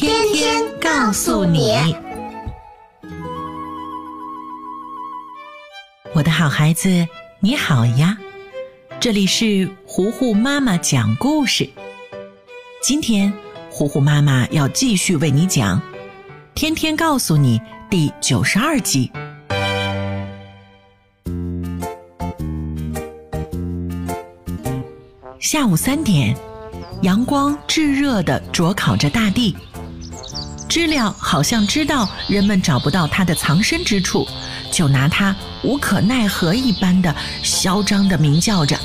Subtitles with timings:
[0.00, 1.74] 天天告诉你，
[6.14, 7.04] 我的好孩子，
[7.40, 8.16] 你好呀！
[9.00, 11.68] 这里是糊糊妈妈讲故事。
[12.80, 13.32] 今天，
[13.72, 15.80] 糊糊妈妈要继续为你讲
[16.54, 17.58] 《天天告诉你》
[17.90, 19.10] 第九十二集。
[25.40, 26.36] 下午三点，
[27.02, 29.56] 阳光炙热的灼烤着大地。
[30.68, 34.28] 知了好像知道人们找不到它的藏身之处，
[34.70, 38.78] 就拿它无可奈何一般的嚣张的鸣叫着。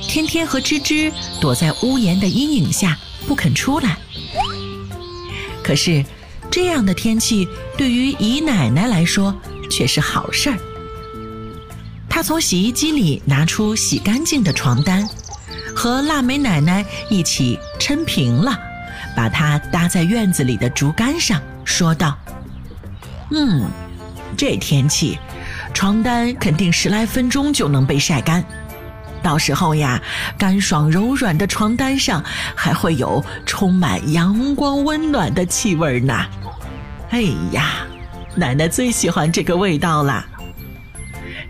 [0.00, 2.98] 天天和吱吱躲在屋檐的阴影下
[3.28, 3.96] 不肯出来。
[5.62, 6.04] 可是，
[6.50, 9.32] 这样的天气对于姨奶奶来说
[9.70, 10.58] 却是好事儿。
[12.08, 15.08] 她从洗衣机里拿出洗干净的床单，
[15.76, 18.58] 和腊梅奶奶一起抻平了。
[19.20, 22.16] 把它搭在院子里的竹竿上，说道
[23.30, 23.68] ：“嗯，
[24.34, 25.18] 这天气，
[25.74, 28.42] 床单肯定十来分钟就能被晒干。
[29.22, 30.00] 到时候呀，
[30.38, 32.24] 干爽柔软的床单上
[32.56, 36.24] 还会有充满阳光温暖的气味呢。
[37.10, 37.20] 哎
[37.52, 37.86] 呀，
[38.34, 40.24] 奶奶最喜欢这个味道了。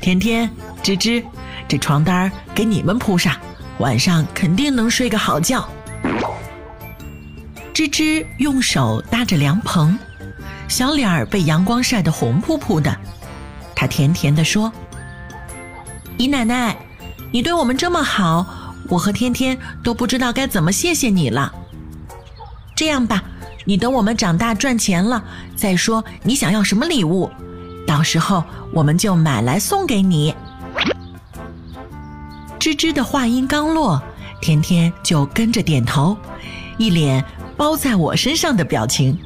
[0.00, 0.50] 天天，
[0.82, 1.22] 吱吱，
[1.68, 3.32] 这床单给你们铺上，
[3.78, 5.68] 晚上肯定能睡个好觉。”
[7.80, 9.98] 吱吱用手搭着凉棚，
[10.68, 12.94] 小脸儿被阳光晒得红扑扑的。
[13.74, 14.70] 他甜甜地说
[16.19, 16.76] ：“姨奶奶，
[17.32, 21.50] 你对我们这么好，我和天天都不知道该怎么谢谢你了。
[22.76, 23.24] 这样吧，
[23.64, 25.24] 你等我们长大赚钱了
[25.56, 27.30] 再说，你想要什么礼物，
[27.86, 30.34] 到时候我们就买来送给你。”
[32.60, 34.02] 吱吱的话音刚落，
[34.42, 36.14] 天天就跟着点头，
[36.76, 37.24] 一脸。
[37.60, 39.19] 包在我身上的表情，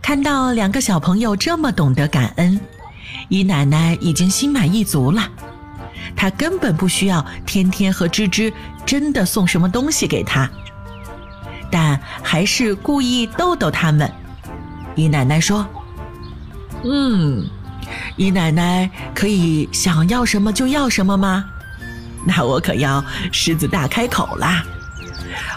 [0.00, 2.60] 看到两个小朋友这么懂得感恩，
[3.28, 5.28] 姨奶奶已经心满意足了。
[6.14, 8.52] 她根本不需要天天和芝芝
[8.86, 10.48] 真的送什么东西给她，
[11.72, 14.08] 但还是故意逗逗他们。
[14.94, 15.66] 姨奶奶说
[16.86, 17.44] ：“嗯，
[18.16, 21.46] 姨奶奶可以想要什么就要什么吗？
[22.24, 24.64] 那我可要狮子大开口啦！”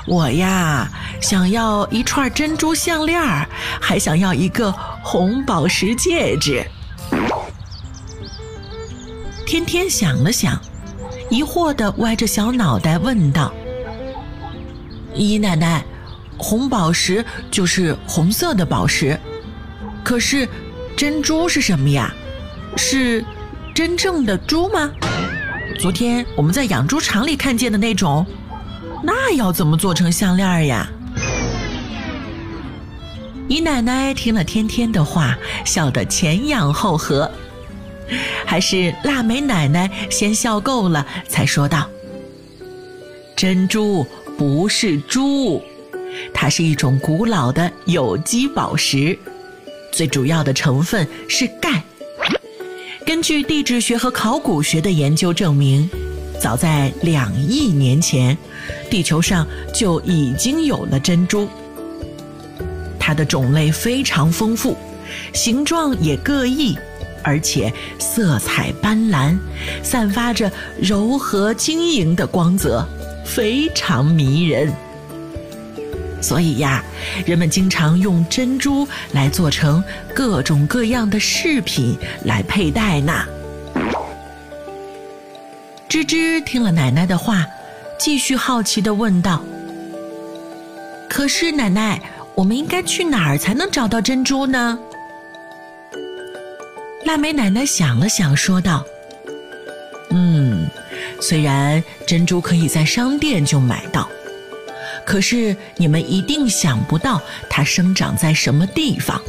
[0.08, 3.22] 我呀，想要一串珍珠项链
[3.82, 4.72] 还想要一个
[5.04, 6.66] 红宝石戒指。
[9.46, 10.58] 天天想了想，
[11.30, 13.52] 疑惑的歪着小脑袋问道
[15.14, 15.84] ：“姨奶奶，
[16.38, 19.20] 红宝石就是红色的宝石，
[20.06, 20.48] 可是
[20.96, 22.14] 珍珠是什么呀？
[22.78, 23.26] 是
[23.76, 24.90] 真正的猪吗？
[25.78, 28.26] 昨天我们在养猪场里看见的那种？”
[29.04, 30.88] 那要怎么做成项链呀？
[33.48, 37.30] 姨奶奶听了天天的话，笑得前仰后合。
[38.46, 41.90] 还是腊梅奶奶先笑够了，才说道
[43.36, 44.06] ：“珍珠
[44.38, 45.62] 不是猪，
[46.34, 49.18] 它是一种古老的有机宝石，
[49.92, 51.84] 最主要的成分是钙。
[53.06, 55.90] 根据地质学和考古学的研究证明。”
[56.40, 58.38] 早在两亿年前，
[58.90, 61.48] 地球上就已经有了珍珠。
[63.00, 64.78] 它的种类非常丰富，
[65.34, 66.78] 形状也各异，
[67.24, 69.38] 而且色彩斑斓，
[69.82, 72.88] 散发着柔和晶莹的光泽，
[73.26, 74.72] 非常迷人。
[76.22, 76.84] 所以呀，
[77.26, 79.84] 人们经常用珍珠来做成
[80.14, 83.14] 各种各样的饰品来佩戴呢。
[85.90, 87.46] 吱吱听了奶奶的话，
[87.98, 89.42] 继续好奇地问道
[91.10, 92.02] ：“可是奶奶，
[92.36, 94.78] 我们应该去哪儿才能找到珍珠呢？”
[97.06, 98.84] 腊梅奶奶想了想，说道
[100.12, 100.68] ：“嗯，
[101.22, 104.10] 虽然珍珠可以在商店就买到，
[105.06, 109.22] 可是你们一定想不到它生长在什么地方。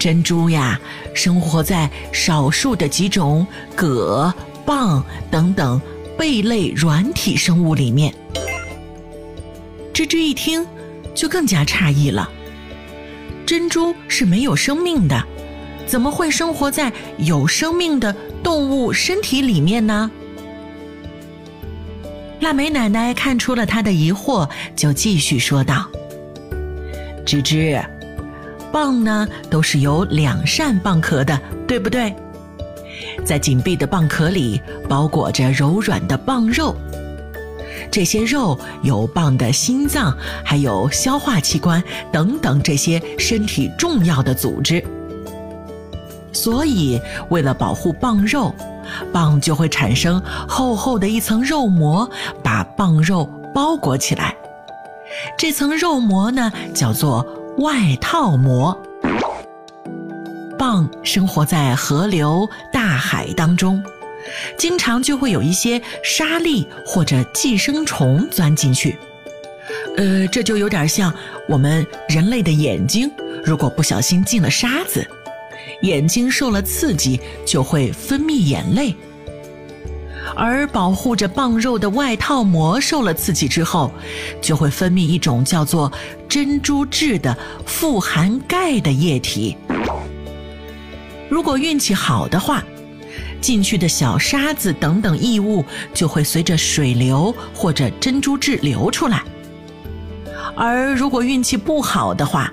[0.00, 0.80] 珍珠呀，
[1.14, 3.46] 生活在少数的几种
[3.76, 4.34] 铬。”
[4.70, 5.02] 蚌
[5.32, 5.80] 等等
[6.16, 8.14] 贝类软体生物里面，
[9.92, 10.64] 吱吱一听，
[11.12, 12.30] 就更加诧异了。
[13.44, 15.20] 珍珠是没有生命的，
[15.86, 18.14] 怎么会生活在有生命的
[18.44, 20.08] 动物身体里面呢？
[22.38, 25.84] 腊梅奶奶看出了他的疑惑，就继续说道
[27.26, 27.82] ：“芝芝，
[28.72, 31.36] 蚌呢都是有两扇蚌壳的，
[31.66, 32.14] 对不对？
[33.24, 36.74] 在紧闭的蚌壳里包裹着柔软的蚌肉。”
[37.90, 41.82] 这些肉有蚌的心脏，还有消化器官
[42.12, 44.84] 等等这些身体重要的组织。
[46.32, 47.00] 所以，
[47.30, 48.54] 为了保护蚌肉，
[49.12, 52.08] 蚌就会产生厚厚的一层肉膜，
[52.44, 54.36] 把蚌肉包裹起来。
[55.36, 57.26] 这层肉膜呢，叫做
[57.58, 58.80] 外套膜。
[60.70, 63.82] 蚌生活在河流、大海当中。
[64.56, 68.96] 经常就会有一些沙粒或者寄生虫钻进去，
[69.96, 71.12] 呃，这就有点像
[71.48, 73.10] 我们人类的眼睛，
[73.42, 75.04] 如果不小心进了沙子，
[75.82, 78.94] 眼睛受了刺激就会分泌眼泪，
[80.36, 83.90] 而保护着蚌肉的外套膜受了刺激之后，
[84.40, 85.90] 就会分泌一种叫做
[86.28, 87.36] 珍珠质的
[87.66, 89.56] 富含钙的液体。
[91.30, 92.62] 如果运气好的话。
[93.40, 99.24] 进去的小沙子等等异物就会随着水流或者珍珠质流出来，
[100.54, 102.52] 而如果运气不好的话，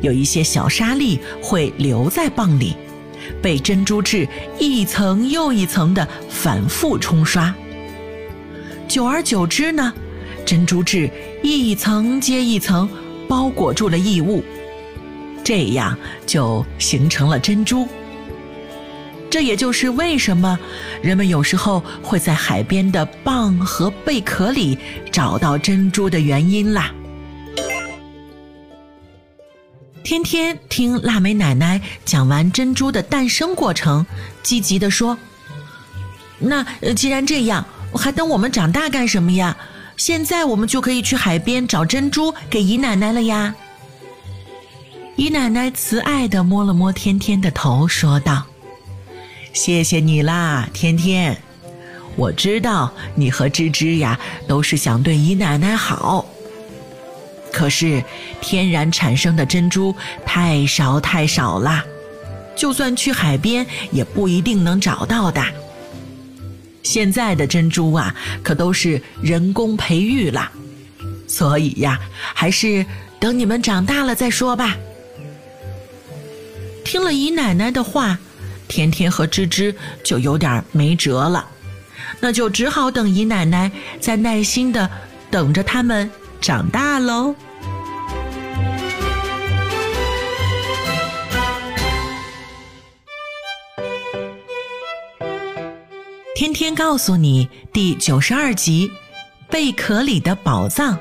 [0.00, 2.74] 有一些小沙粒会留在蚌里，
[3.40, 4.28] 被珍珠质
[4.58, 7.54] 一层又一层的反复冲刷。
[8.88, 9.94] 久而久之呢，
[10.44, 11.08] 珍珠质
[11.44, 12.90] 一层接一层
[13.28, 14.42] 包裹住了异物，
[15.44, 15.96] 这样
[16.26, 17.86] 就形成了珍珠。
[19.30, 20.58] 这也就是为什么
[21.02, 24.78] 人们有时候会在海边的蚌和贝壳里
[25.12, 26.92] 找到珍珠的原因啦。
[30.02, 34.06] 天天听腊梅奶奶讲完珍珠的诞生过程，
[34.42, 35.18] 积极地说
[36.40, 36.64] ：“那
[36.94, 37.62] 既然这样，
[37.94, 39.54] 还等我们长大干什么呀？
[39.98, 43.54] 现在我们就可以去海边找珍珠给姨奶奶了呀。”
[45.16, 48.46] 姨奶奶慈爱地摸了摸天天的头，说道。
[49.58, 51.36] 谢谢你啦，天天。
[52.14, 54.16] 我知道你和芝芝呀
[54.46, 56.24] 都是想对姨奶奶好。
[57.52, 58.00] 可是
[58.40, 59.92] 天然产生的珍珠
[60.24, 61.84] 太少太少啦，
[62.54, 65.44] 就算去海边也不一定能找到的。
[66.84, 68.14] 现在的珍珠啊，
[68.44, 70.52] 可都是人工培育了，
[71.26, 71.98] 所以呀，
[72.32, 72.86] 还是
[73.18, 74.76] 等你们长大了再说吧。
[76.84, 78.16] 听了姨奶奶的话。
[78.68, 79.74] 天天和芝芝
[80.04, 81.48] 就有点没辙了，
[82.20, 84.88] 那就只好等姨奶奶再耐心的
[85.30, 86.08] 等着他们
[86.40, 87.34] 长大喽。
[96.34, 98.88] 天天告诉你第九十二集
[99.50, 100.94] 《贝壳里的宝藏》，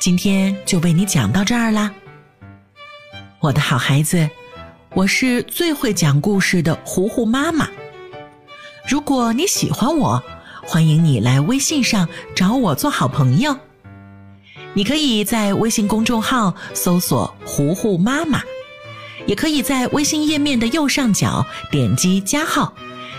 [0.00, 1.92] 今天就为你讲到这儿啦，
[3.38, 4.28] 我的好孩子。
[4.96, 7.68] 我是最会讲故事的糊糊妈妈。
[8.88, 10.22] 如果你喜欢我，
[10.64, 13.54] 欢迎你来微信上找我做好朋友。
[14.72, 18.40] 你可以在微信公众号搜索“糊糊妈妈”，
[19.28, 22.72] 也可以在微信页面的右上角点击加号，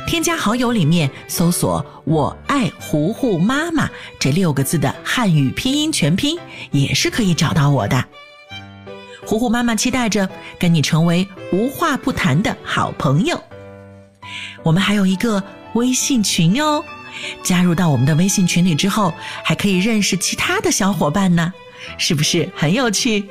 [0.07, 3.87] 添加好友里面搜索“我爱糊糊妈妈”
[4.19, 6.39] 这六个字的汉语拼音全拼，
[6.71, 8.03] 也是可以找到我的。
[9.27, 13.43] 虎虎妈妈期待着跟你成为无话不谈的好朋友。
[14.63, 15.43] 我们还有一个
[15.73, 16.81] 微信群哟，
[17.43, 21.53] 加入到我们的微信群里之后，还可以认识其他的小伙伴呢，
[21.97, 23.27] 是不是很有趣？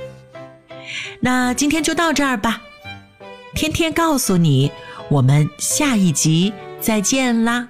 [1.20, 2.60] 那今天就到这儿吧，
[3.54, 4.70] 天天告诉你，
[5.08, 7.68] 我们下一集再见啦。